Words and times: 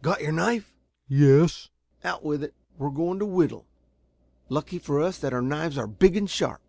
"Got 0.00 0.22
your 0.22 0.32
knife!" 0.32 0.72
"Yes." 1.08 1.68
"Out 2.04 2.24
with 2.24 2.42
it. 2.42 2.54
We're 2.78 2.88
going 2.88 3.18
to 3.18 3.26
whittle. 3.26 3.66
Lucky 4.48 4.78
for 4.78 4.98
us 5.02 5.18
that 5.18 5.34
our 5.34 5.42
knives 5.42 5.76
are 5.76 5.86
big 5.86 6.16
and 6.16 6.30
sharp. 6.30 6.62